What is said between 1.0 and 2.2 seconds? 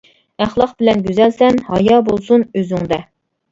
گۈزەلسەن، ھايا